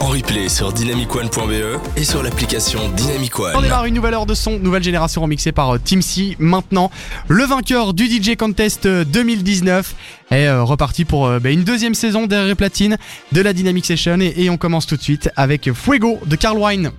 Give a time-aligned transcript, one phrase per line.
[0.00, 3.52] en replay sur dynamicone.be et sur l'application Dynamicone.
[3.54, 6.36] On démarre une nouvelle heure de son, nouvelle génération remixée par euh, Team C.
[6.38, 6.90] Maintenant,
[7.28, 9.94] le vainqueur du DJ Contest euh, 2019
[10.30, 12.96] est euh, reparti pour bah, une deuxième saison derrière platine
[13.32, 16.90] de la Dynamic Session et on commence tout de suite avec Fuego de Carl Wine.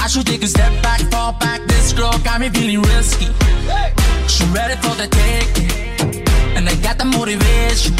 [0.00, 1.60] I should take a step back, fall back.
[1.68, 3.26] This girl got me feeling risky.
[4.26, 5.54] She ready for the take,
[6.56, 7.94] and I got the motivation.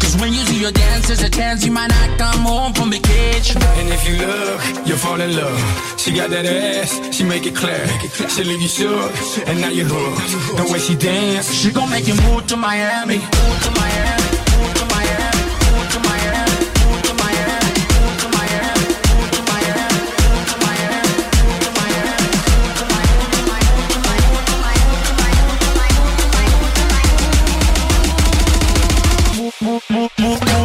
[0.00, 2.90] Cause when you see your dance, there's a chance you might not come home from
[2.90, 3.62] vacation.
[3.62, 5.58] And if you look, you'll fall in love.
[5.98, 7.86] She got that ass, she make it clear.
[8.28, 9.12] She leave you shook,
[9.48, 10.58] and now you're hooked.
[10.58, 13.18] The way she dance, she gon' make you move to Miami.
[13.18, 14.23] Move to Miami.
[30.18, 30.63] move, move.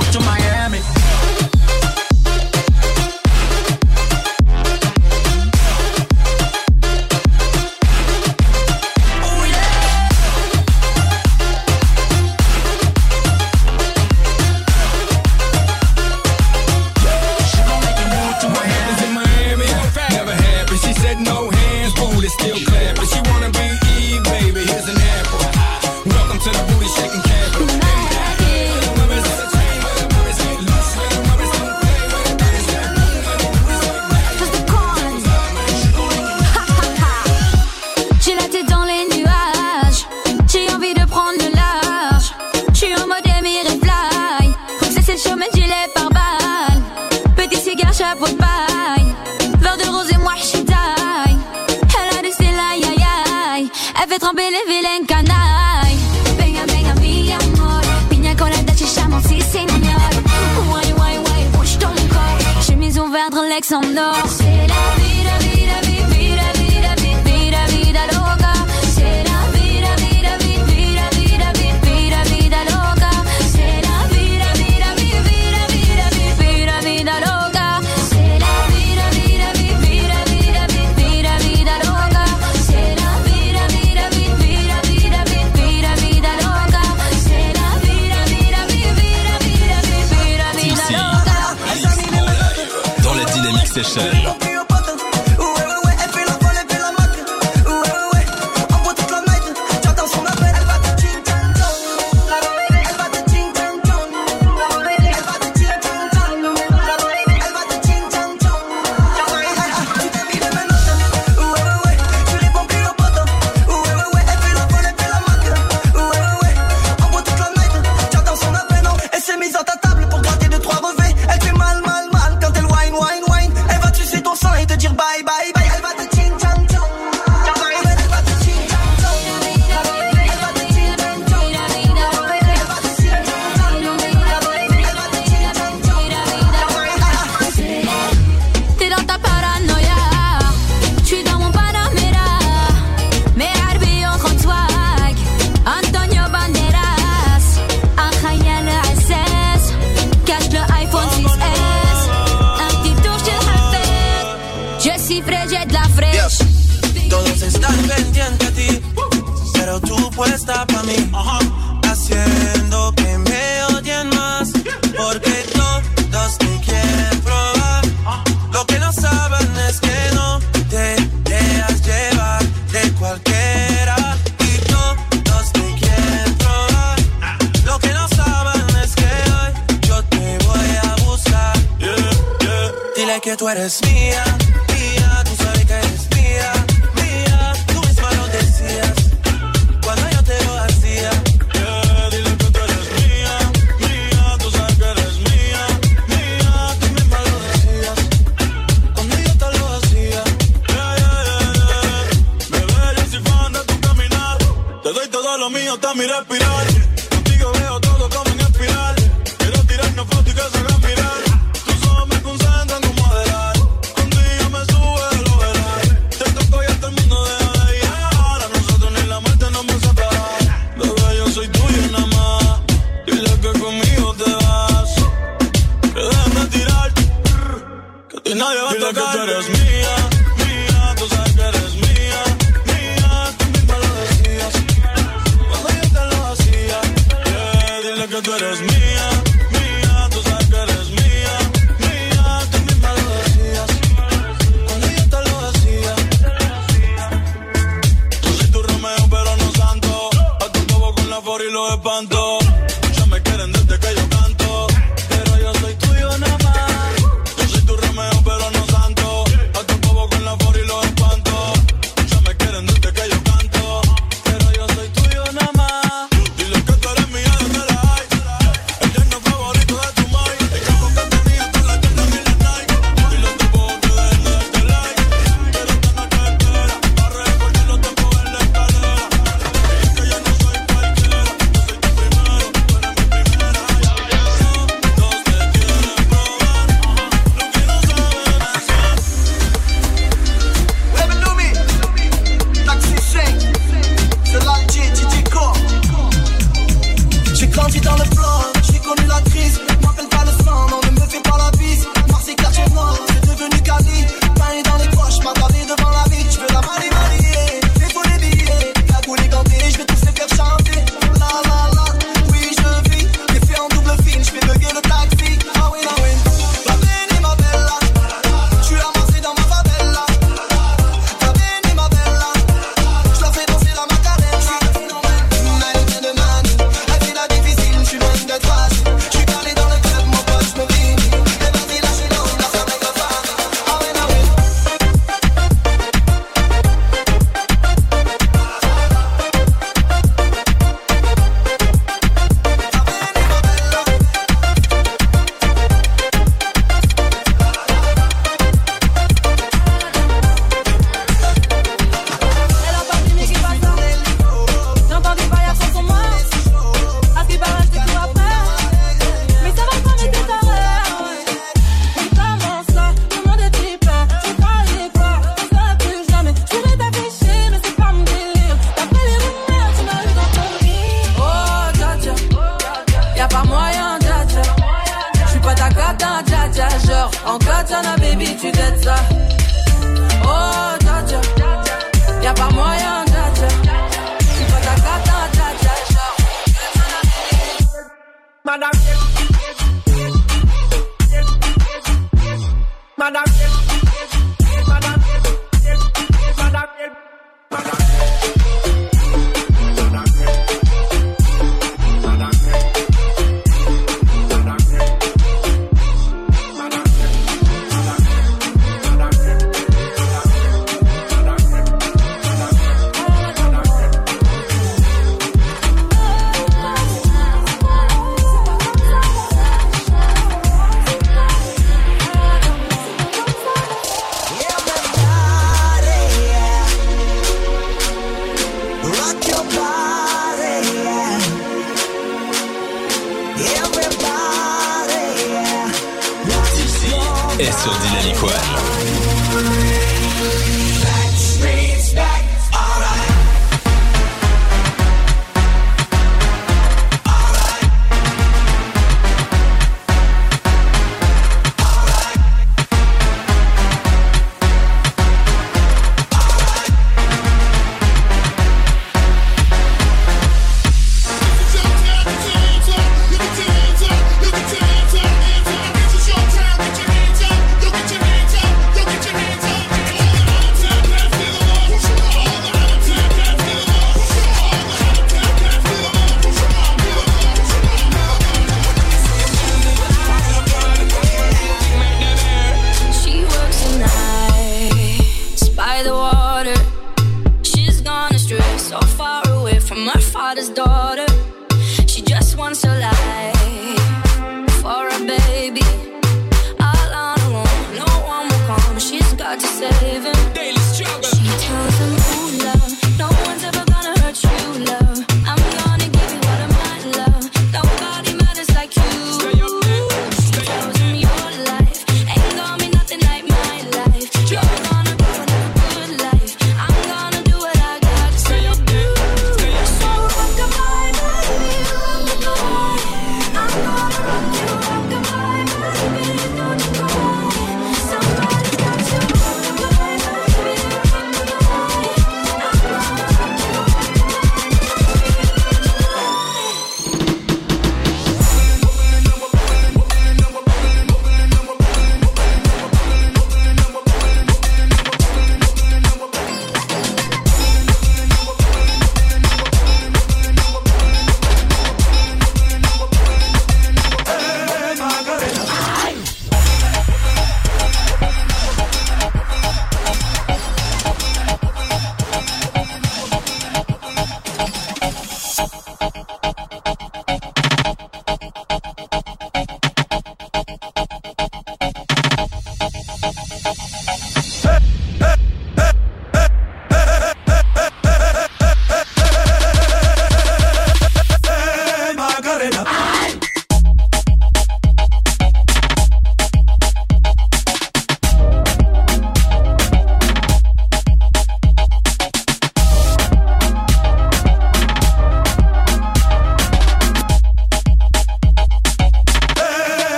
[251.20, 252.69] semáforo y lo espantó.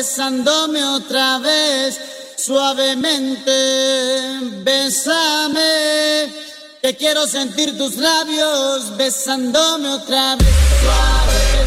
[0.00, 2.00] besándome otra vez,
[2.34, 3.52] suavemente,
[4.64, 5.60] besame.
[6.80, 10.48] Que quiero sentir tus labios besándome otra vez,
[10.82, 11.60] suave,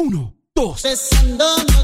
[0.00, 0.80] Uno, dos.
[0.80, 1.83] Besándome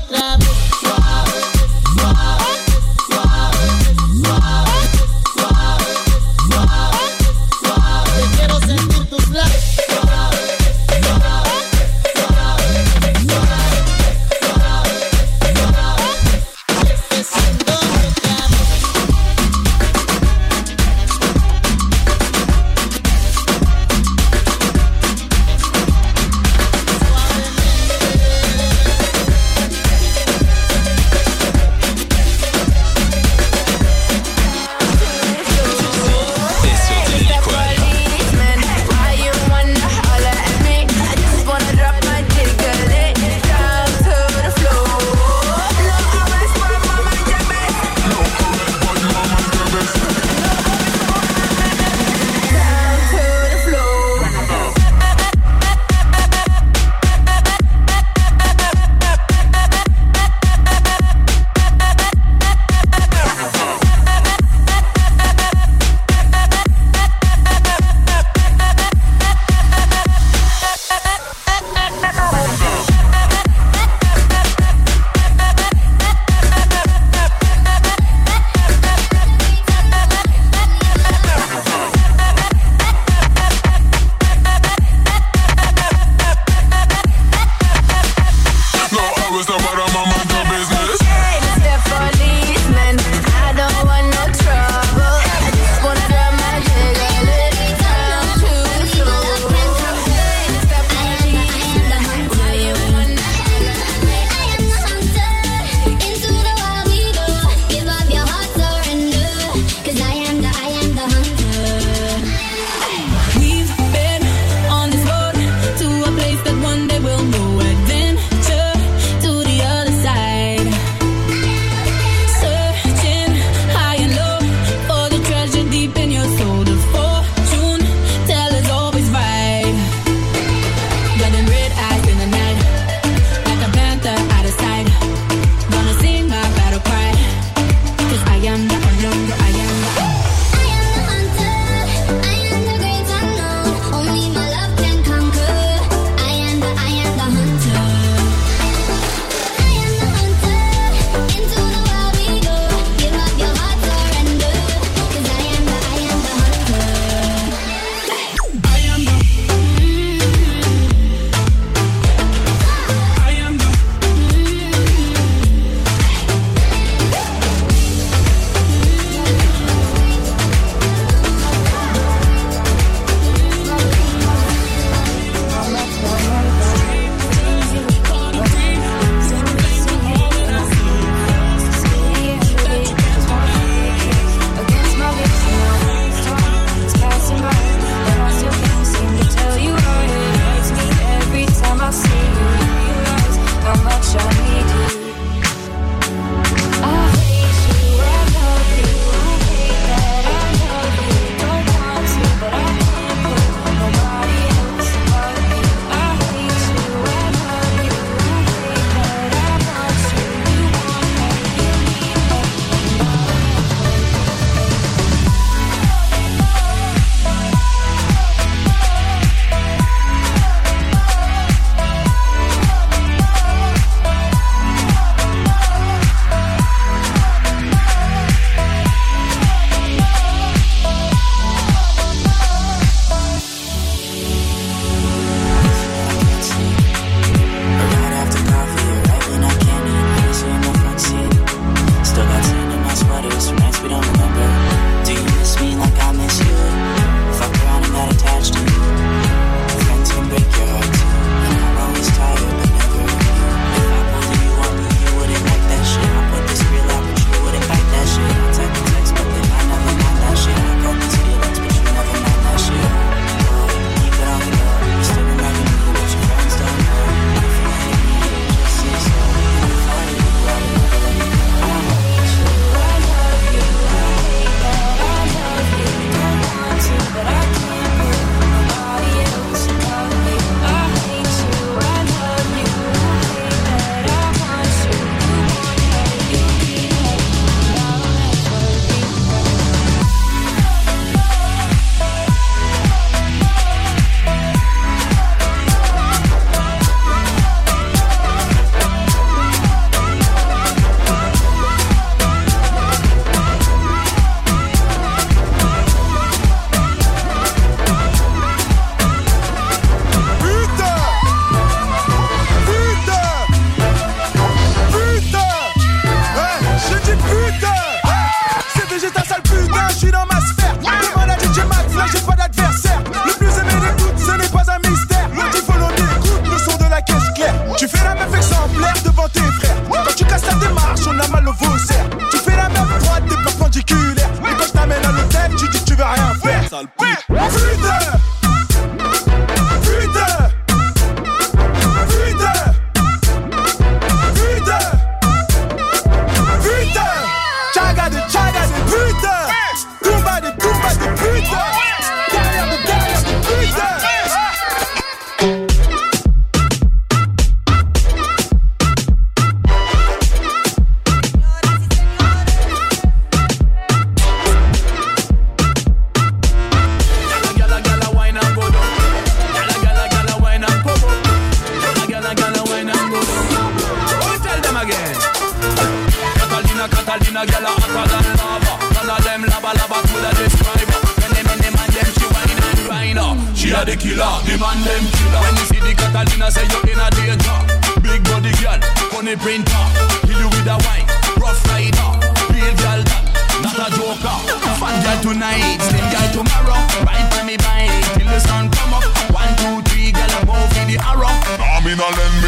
[389.37, 389.85] funny printer,
[390.27, 391.07] kill you with a wine,
[391.39, 392.11] rough rider,
[392.51, 393.23] real girl that,
[393.63, 394.37] not a joker.
[394.81, 396.79] Fat girl tonight, slim girl tomorrow.
[397.07, 399.05] Ride for me bike till the sun come up.
[399.31, 401.31] One, two, three, girl above in the arrow.
[401.59, 402.40] Nah, me nah lend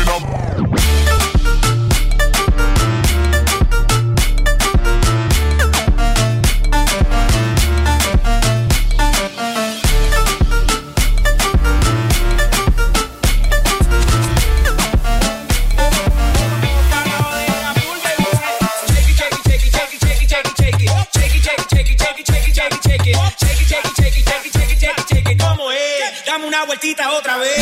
[26.92, 27.61] maldita otra vez.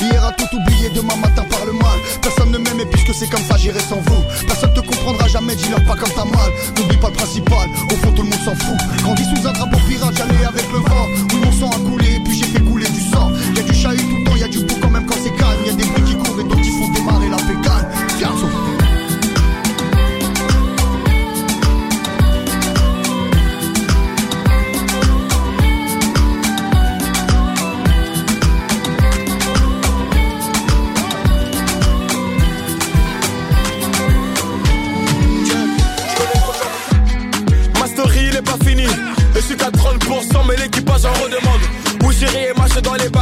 [0.00, 1.98] Hier a tout oublié, demain matin par le mal.
[2.22, 4.22] Personne ne m'aime et puisque c'est comme ça, j'irai sans vous.
[4.46, 6.50] Personne te comprendra jamais, dis-leur pas comme t'as mal.
[6.76, 8.78] N'oublie pas le principal, au fond tout le monde s'en fout.
[9.02, 9.78] Grandi sous un drapeau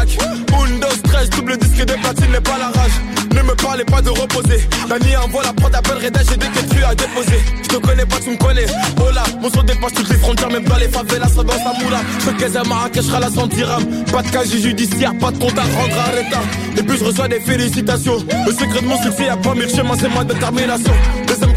[0.00, 0.18] bacs
[0.58, 2.92] Windows 13, double disque de platine n'est pas la rage.
[3.34, 4.60] Ne me parlez pas de reposer.
[4.88, 8.06] Dani envoie la prod appelle Reda j'ai des que tu as déposé Je te connais
[8.06, 8.66] pas tu me connais.
[8.98, 11.72] Oh là, mon son dépasse toutes les frontières Même dans les favelas, ça dans sa
[11.82, 12.00] moula.
[12.20, 15.62] Je te à Marrakech, la 100 dirhams Pas de casier judiciaire, pas de compte à
[15.62, 16.40] rendre à Reda.
[16.76, 18.18] Et puis je reçois des félicitations.
[18.46, 20.92] Le secret de mon succès y'a pas mille chemins, c'est ma détermination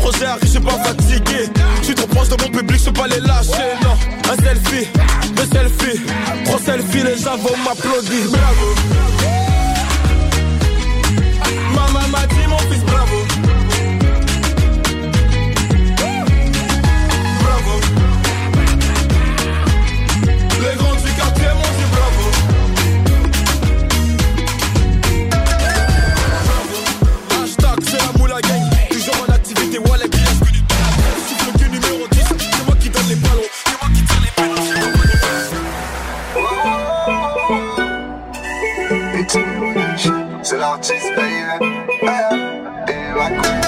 [0.04, 1.50] projet arrive, je suis pas fatigué.
[1.80, 3.96] Je suis trop proche de mon public, je peux pas les lâcher Non,
[4.32, 4.88] un selfie,
[5.36, 6.02] deux selfies
[6.46, 8.30] Trois selfies, les gens vont m'applaudir.
[8.30, 9.13] Bravo
[40.64, 41.66] noches, baby.
[42.04, 42.40] Eh,
[42.88, 43.63] eh, eh,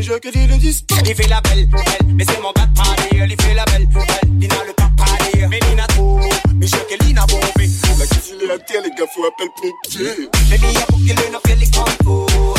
[0.00, 0.84] mais je que dis le disque.
[1.06, 1.68] Il fait la belle,
[2.00, 3.86] elle, mais c'est mon gars de il fait la belle,
[4.22, 5.48] elle, Lina le papadir.
[5.50, 6.18] Mais Lina trop,
[6.54, 7.42] mais je que Lina bombe.
[7.98, 10.30] La cuisine et la terre, les gars, faut appel pompier.
[10.48, 12.54] Mais Mia pour qu'il le nomme, les grands faut.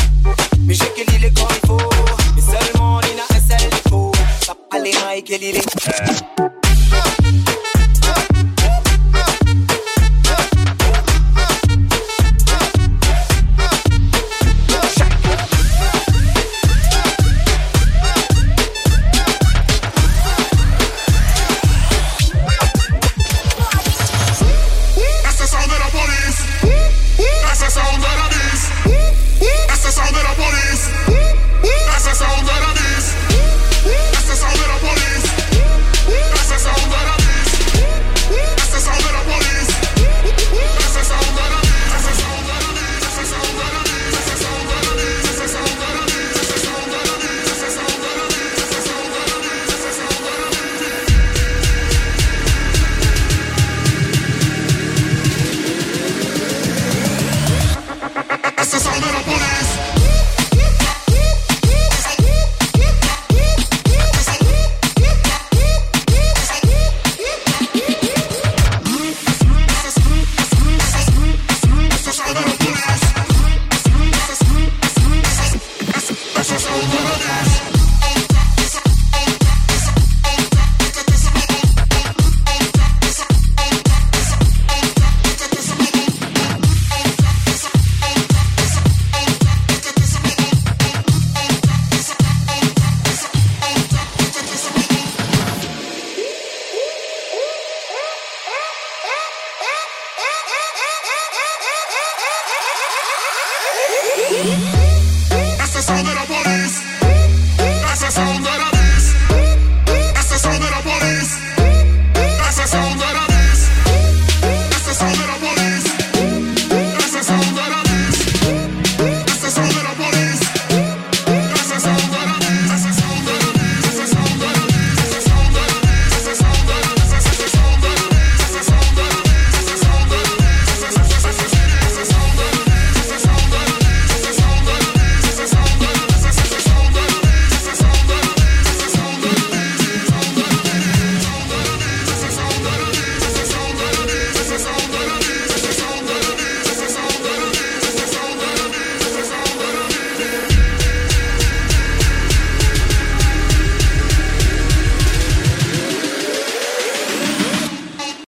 [0.60, 1.80] Mais je que les grands faut.
[2.36, 4.12] Mais seulement Lina, elle, c'est les faux.
[4.46, 6.31] Ça pas les est.